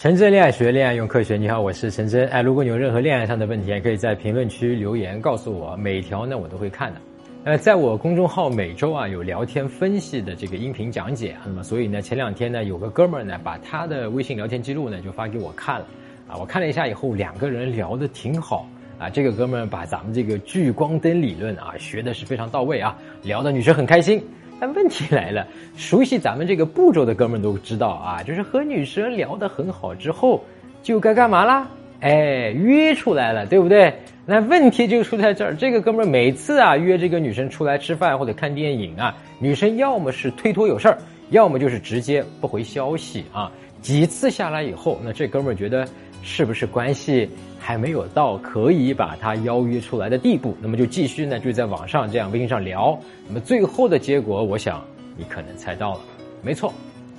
[0.00, 1.36] 陈真恋爱学，恋爱用科学。
[1.36, 2.26] 你好，我是陈真。
[2.28, 7.00] 哎，如果你有任何恋爱上的问题，也可以在评论区留言告诉我，每条呢我都会看的。
[7.44, 15.86] 呃，在我公众号每周啊有聊天分析的这个音频讲解，那么所以呢前两天呢有个哥们儿呢把他的微信聊天记录呢就发给我看了，
[16.28, 18.66] 啊，我看了一下以后，两个人聊得挺好
[18.98, 19.10] 啊。
[19.10, 24.18] 这个哥们儿把咱们这个聚光灯理论啊学的是非常到位啊，聊的女生很开心。
[24.60, 30.44] 但问题来了，熟悉咱们这个步骤的哥们都知道啊，就是和女生聊得很好之后，
[30.82, 31.66] 就该干嘛啦？
[32.00, 33.92] 哎，约出来了，对不对？
[34.26, 40.98] 那问题就出在这儿，这个哥们每次啊约这个女生出来吃饭或者看电影啊，女生要么是推脱有事儿，
[41.30, 43.50] 要么就是直接不回消息啊。
[43.82, 45.88] 几次下来以后，那这哥们觉得
[46.22, 47.28] 是不是关系？
[47.62, 52.98] 还没有到可以把他邀约出来的地步，那么就继续呢，就在网上这样微信上聊。
[53.28, 54.82] 那么最后的结果，我想
[55.16, 56.00] 你可能猜到了，
[56.42, 56.72] 没错，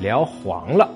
[0.00, 0.90] 聊黄了。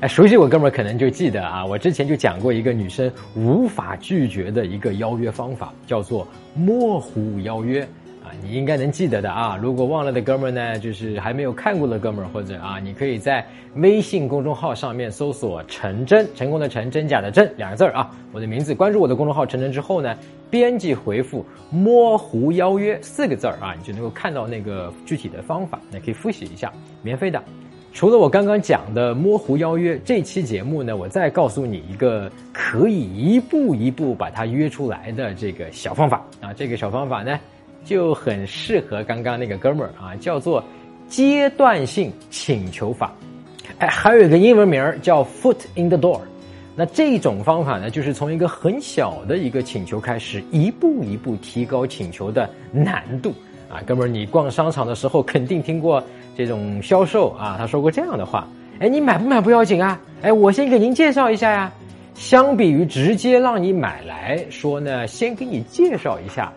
[0.00, 7.86] 哎，熟悉我哥们儿可能就记得啊，我之前就讲过一个女生无法拒绝的一个邀约方法，叫做模糊邀约。
[8.26, 9.56] 啊，你应该能记得的啊！
[9.62, 13.46] 如果忘了的哥们儿呢，就是还没有看过的哥们儿，或者啊，你可以在
[13.76, 18.74] 微信公众号上面搜索“陈真”，成功的陈，真假的真两个字儿啊，我的名字。
[18.74, 20.12] 关注我的公众号“陈真”之后呢，
[20.50, 27.40] 编辑回复“模糊邀约”四个字儿啊，你就能够看到那个具体的方法，那可以复习一下，免费的。
[27.92, 37.38] 除了我刚刚讲的模糊邀约，这期节目呢，我再告诉你一个可以一步一步把它约出来的这个小方法啊，这个小方法呢。
[37.86, 40.62] 就很适合刚刚那个哥们儿啊，叫做
[41.08, 43.14] 阶段性请求法，
[43.78, 46.20] 哎，还有一个英文名儿叫 Foot in the Door。
[46.74, 53.32] 那这种方法呢，就是从一个很小的一个请求开始，一步一步提高请求的难度
[53.70, 53.80] 啊。
[53.86, 56.02] 哥们儿，你逛商场的时候肯定听过
[56.36, 58.46] 这种销售啊，他说过这样的话：
[58.80, 61.72] 哎，你买不买不要紧啊，哎，我先给您介绍一下呀。
[62.14, 66.52] 相比于直接让你买来说呢，先给你介绍一下。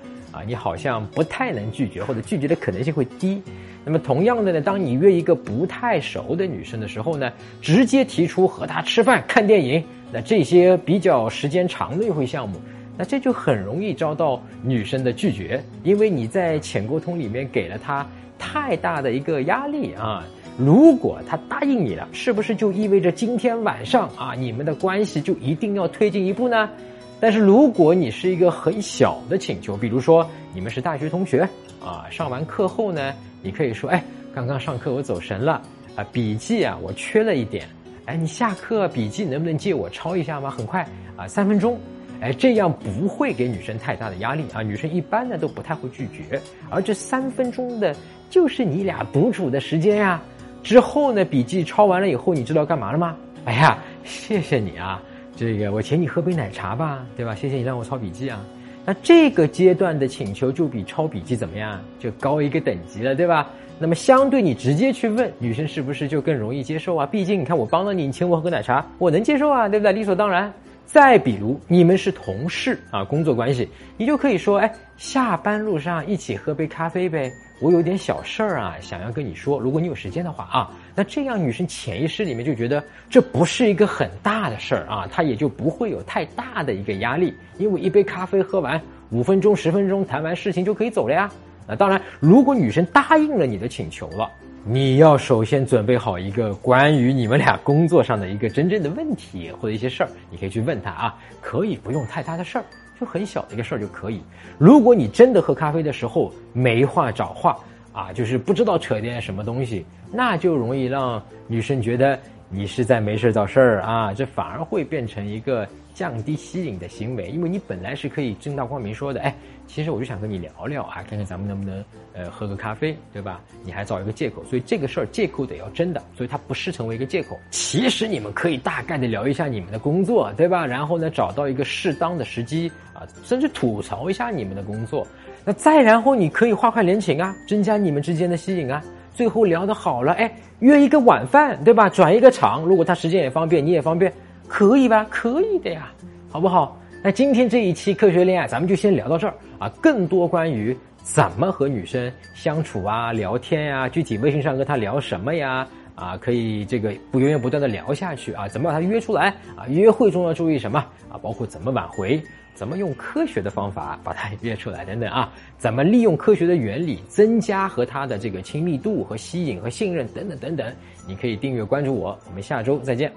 [0.46, 3.42] 你好像不太能拒绝，或者拒绝的可能性会低。
[3.86, 12.60] 那么同样的呢，当你约一个不太熟的女生的时候呢，直接提出和她吃饭、看电影，那这些比较时间长的约会项目，
[12.98, 18.06] 那这就很容易遭到女生的拒绝，因为你在浅沟通里面给了她
[18.38, 20.24] 太大的一个压力啊。
[20.58, 26.70] 如果她答应你了，是不是就意味着今天晚上啊，你们的关系就一定要推进一步呢？
[27.20, 31.48] 但是如果你是一个很小的请求，比如说你们是大学同学
[31.84, 34.04] 啊，上完课后呢，你可以说，哎，
[34.34, 35.62] 刚刚上课我走神了
[35.96, 37.68] 啊，笔记啊我缺了一点，
[38.06, 40.50] 哎，你下课笔记能不能借我抄一下吗？
[40.50, 40.88] 很快
[41.18, 41.78] 啊，三分钟，
[42.22, 47.94] 哎，这样不会给女生太大的压力啊，女生一般呢都不太会拒绝，而这三分钟的
[48.30, 50.22] 就是你俩独处的时间呀。
[50.64, 53.16] 之后呢，笔记抄完了以后，你知道干嘛了吗？
[53.46, 55.02] 哎呀，谢谢你啊。
[55.40, 57.34] 这个我请你喝杯奶茶吧，对吧？
[57.34, 58.46] 谢谢你让我抄笔记啊。
[58.86, 61.80] 那这个阶段的请求就比抄笔记怎么样？
[61.98, 63.50] 就高一个等级了，对吧？
[63.80, 67.06] 那么相对你直接去问女生是不是就更容易接受啊？
[67.06, 69.94] 毕竟你看我帮了你，你请我喝个奶茶，我能接受啊，对不对？
[69.94, 70.54] 理所当然。
[70.92, 77.32] 再比如你们是同事啊，工作关系，你就可以说，哎，下班路上一起喝杯咖啡呗。
[77.62, 91.30] 我有点小事儿啊，想要跟你说，如果你有时间的话啊，那这样女生潜意识里面就觉得这不是一个很大的事儿啊，她也就不会有太大的一个压力，因为一杯咖啡喝完，五分钟十分钟谈完事情就可以走了呀。
[91.68, 94.28] 那当然，如果女生答应了你的请求了，
[94.66, 102.66] 你要首先准备好一个关于你们俩工作上的一个真正的问题或者一些事儿，你可以去问他啊，可以不用太大的事儿。
[103.00, 104.22] 就很小的一个事儿就可以。
[104.58, 107.58] 如果你真的喝咖啡的时候没话找话
[107.94, 112.20] 啊，就是不知道扯点什么东西，那就容易让女生觉得
[112.50, 115.68] 你是在没事找事儿啊，这反而会变成一个。
[115.92, 119.36] 降低吸引的行为，因为你本来是可以正大光明说的，哎，
[119.68, 121.84] 其实我就想跟你聊聊啊，看看咱们能不能
[122.14, 123.42] 呃喝个咖啡，对吧？
[123.66, 127.38] 你还找一个借口，所以这个事儿借口得要真的，所以它不是成为一个借口。
[127.50, 130.66] 其实你们可以大概的聊一下你们的工作，对吧？
[130.66, 135.06] 然后呢，找到一个适当的时机啊，甚至吐槽一下你们的工作。
[135.44, 138.82] 那再然后你可以划快联情啊，增加你们之间的吸引啊。
[139.14, 141.90] 最后聊得好了，哎，约一个晚饭，对吧？
[141.90, 144.12] 转一个场，如果他时间也方便，你也方便。
[144.48, 145.06] 可以吧？
[145.10, 145.92] 可以的呀，
[146.32, 146.76] 好不好？
[147.04, 149.70] 那今天这一期科学恋爱，咱们就先聊到这儿啊。
[149.80, 155.68] 更多关于怎么和女生相处啊、聊天呀，具体微信上跟她聊什么呀，
[156.00, 158.48] 啊，可以这个不源源不断的聊下去啊。
[158.48, 159.68] 怎么把他约出来啊？
[159.68, 160.80] 约会中要注意什么
[161.12, 161.20] 啊？
[161.22, 162.22] 包括怎么挽回，
[162.54, 165.32] 怎么用科学的方法把他 约出来等等啊？
[165.58, 170.74] 怎么利用科学的原理增加和他的这个亲密度和吸引和信任等等等等？
[171.06, 173.12] 你可以订阅关注我，我们下周再见。